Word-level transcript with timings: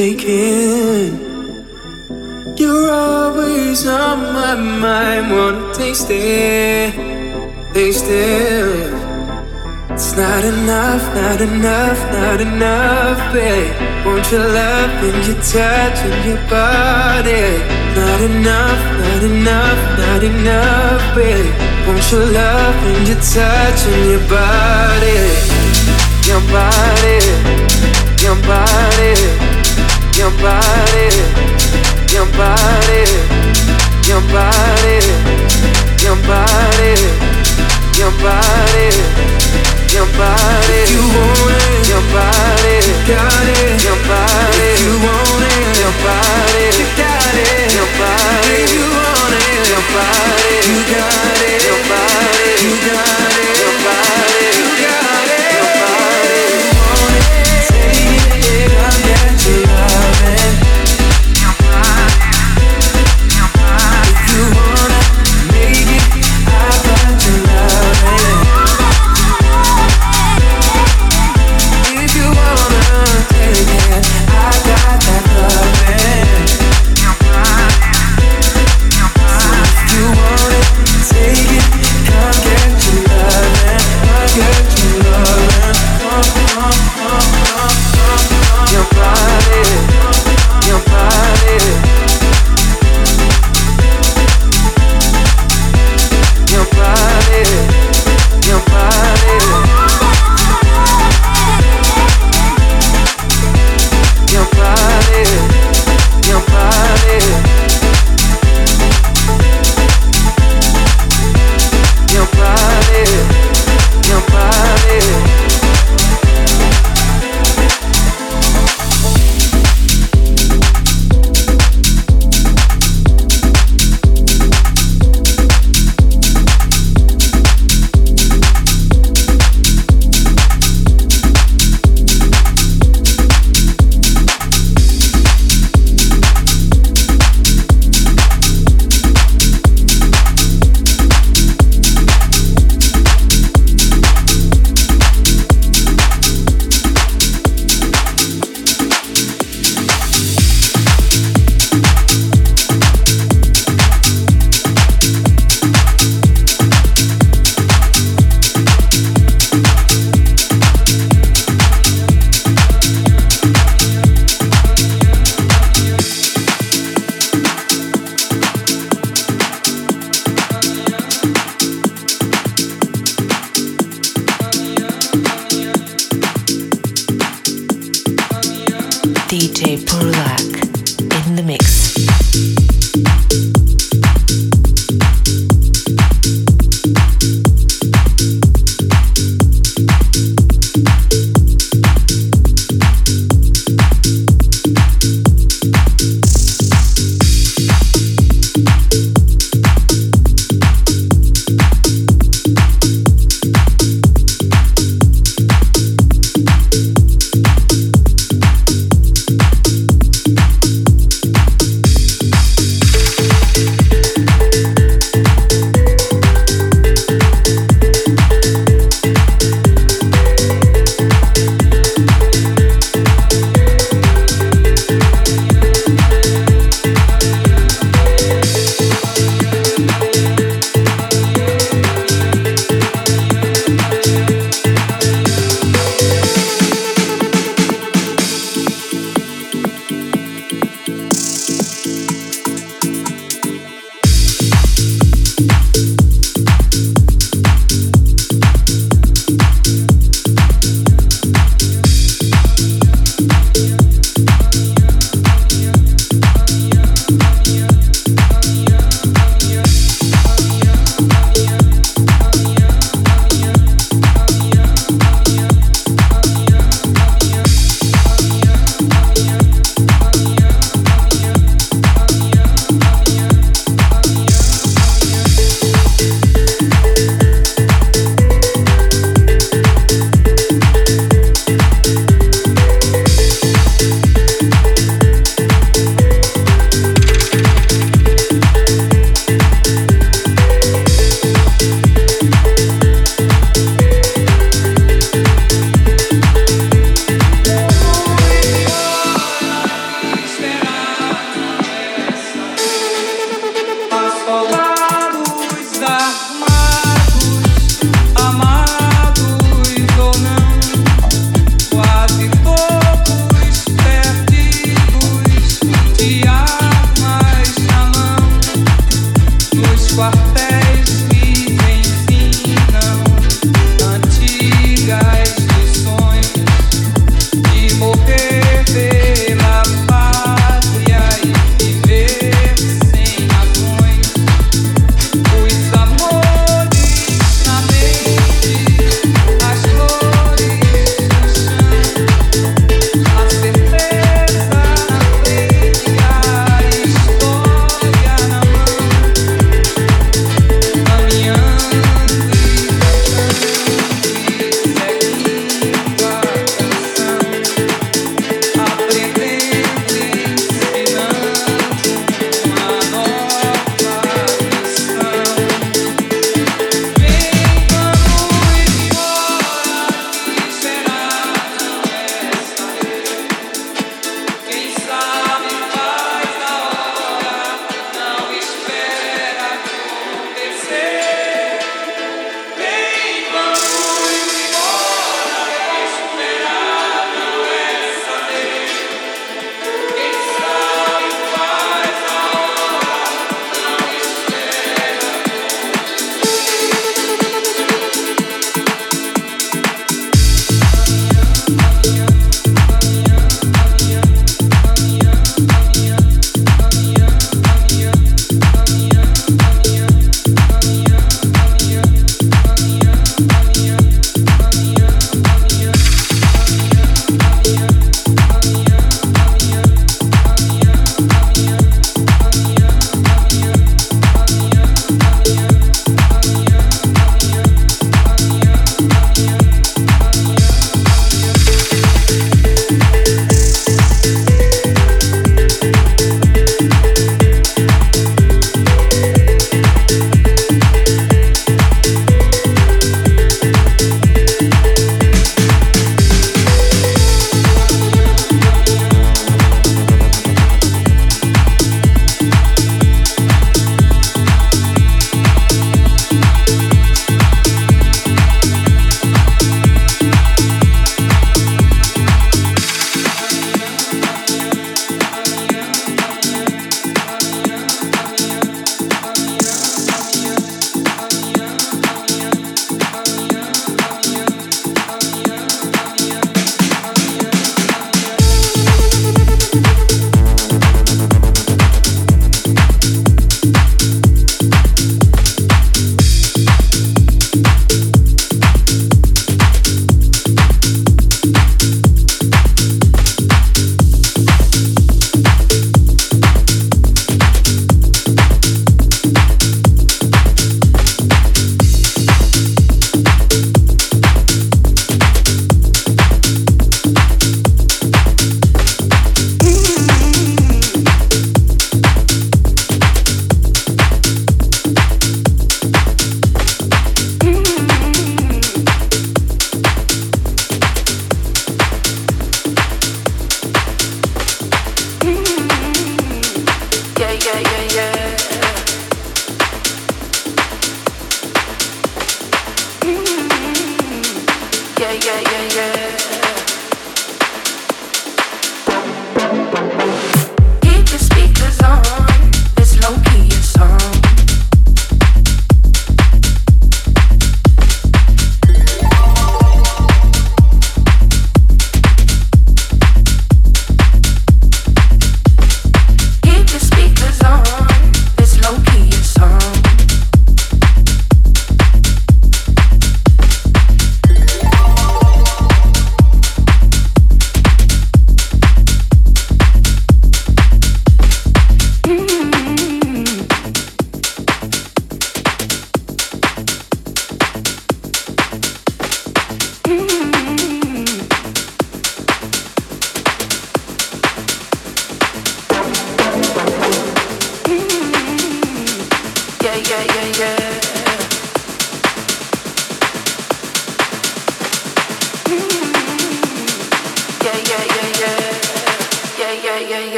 it. 0.00 1.12
You're 2.58 2.90
always 2.90 3.86
on 3.86 4.32
my 4.32 4.54
mind. 4.54 5.30
Wanna 5.30 5.74
taste 5.74 6.08
it, 6.10 6.94
taste 7.74 8.06
it. 8.08 8.94
It's 9.90 10.16
not 10.16 10.44
enough, 10.44 11.02
not 11.14 11.40
enough, 11.40 12.00
not 12.12 12.40
enough, 12.40 13.32
babe. 13.34 13.74
Won't 14.06 14.30
your 14.32 14.46
love 14.48 14.90
and 15.08 15.26
your 15.26 15.36
touch 15.36 15.98
and 16.08 16.24
your 16.24 16.40
body. 16.48 17.46
Not 17.94 18.20
enough, 18.30 18.82
not 19.02 19.22
enough, 19.22 19.80
not 19.98 20.22
enough, 20.22 21.14
babe. 21.14 21.52
Won't 21.86 22.10
your 22.10 22.24
love 22.24 22.76
and 22.90 23.08
your 23.08 23.20
touch 23.20 23.80
and 23.92 24.02
your 24.12 24.24
body. 24.28 25.20
Your 26.28 26.40
body, 26.48 27.20
your 28.22 28.36
body, 28.48 29.59
your 30.20 30.30
body, 30.32 31.08
your 32.12 32.26
body, 32.36 33.04
your 34.06 34.20
body, 34.28 35.00
your 36.04 36.16
body, 36.28 36.94
your 37.96 38.12
body. 38.20 38.90
Your 39.90 40.06
body, 40.16 40.84
if 40.84 40.90
you 40.92 41.02
want 41.02 41.50
it, 41.50 41.88
your 41.88 42.04
body, 42.14 42.76
you 42.86 42.96
got 43.10 43.48
it. 43.48 43.82
Your 43.82 43.98
body, 44.06 44.70
if 44.70 44.80
you 44.80 44.94
want 45.02 45.42
it, 45.42 45.80
your 45.82 45.94
body, 46.04 46.64
you 46.78 46.86
got 46.96 47.34
it. 47.34 47.74
Your 47.74 47.90
body, 47.98 48.54
if 48.54 48.72
you 48.72 48.86
want 48.86 49.34
it, 49.34 49.68
your 49.68 49.84
body, 49.90 50.52
you 50.70 50.78
got 50.94 51.40
it. 51.42 51.62
Your 51.66 51.80
body, 51.90 52.50
you 52.62 52.72
got 52.86 53.14
it. 53.14 53.19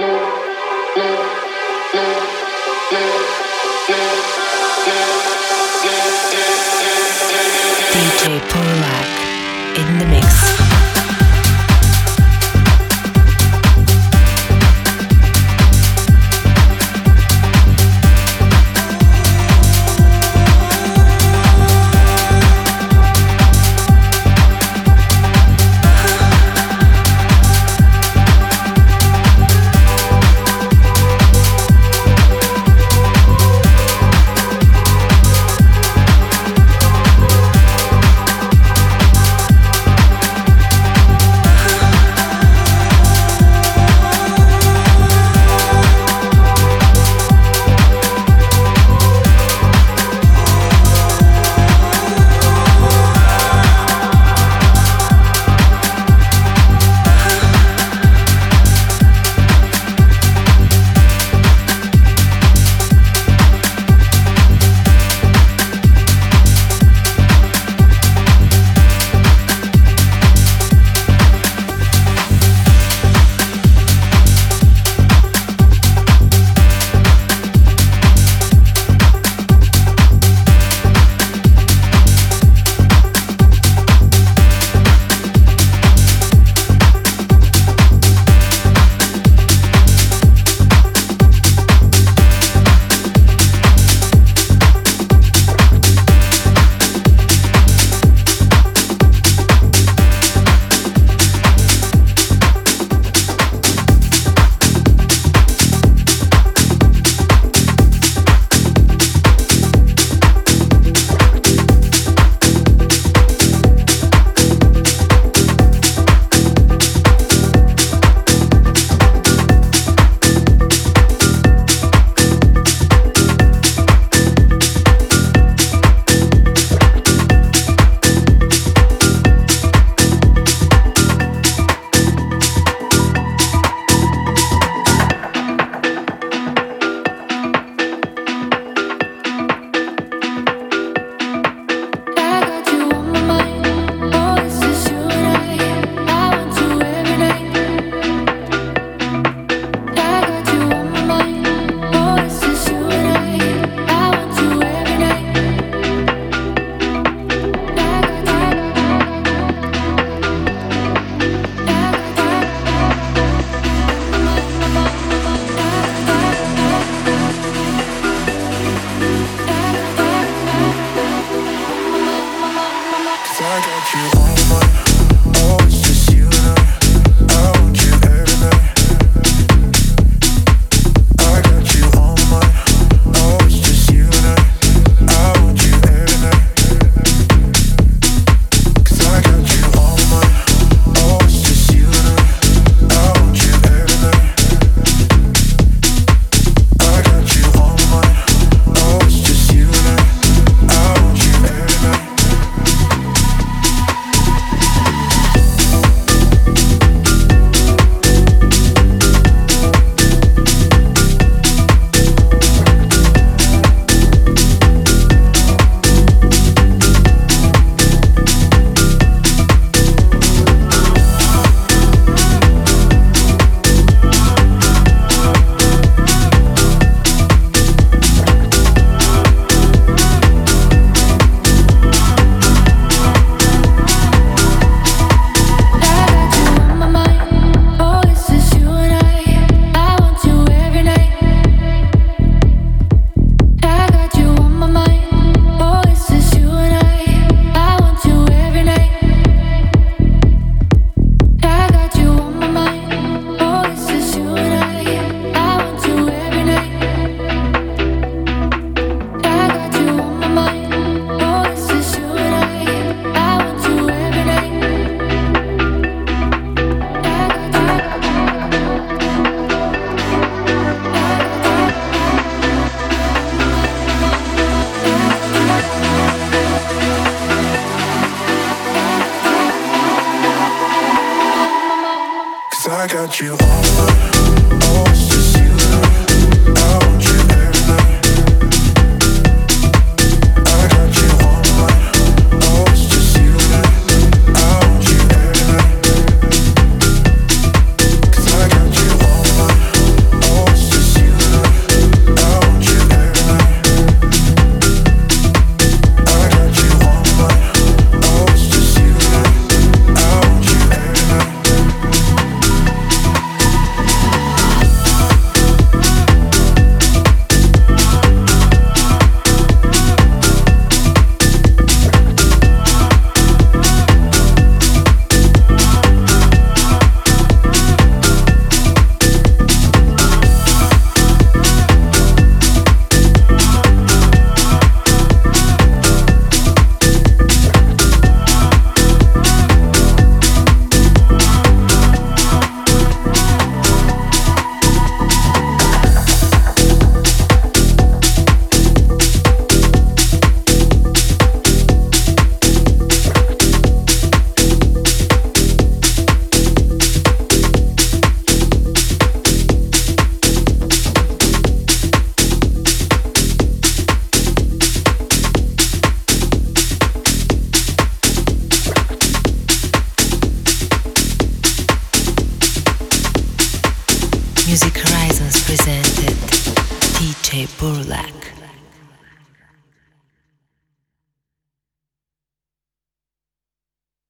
you. 0.00 0.39